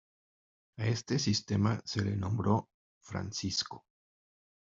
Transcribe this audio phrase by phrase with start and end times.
[0.79, 2.71] A este sistema se le nombró:
[3.03, 3.85] Francisco.